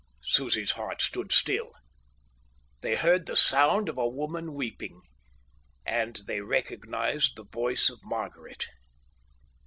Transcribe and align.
Susie's 0.23 0.71
heart 0.71 0.99
stood 0.99 1.31
still. 1.31 1.73
They 2.81 2.95
heard 2.95 3.27
the 3.27 3.35
sound 3.35 3.87
of 3.87 3.99
a 3.99 4.09
woman 4.09 4.55
weeping, 4.55 5.03
and 5.85 6.15
they 6.25 6.41
recognized 6.41 7.35
the 7.35 7.45
voice 7.45 7.87
of 7.87 7.99
Margaret. 8.03 8.65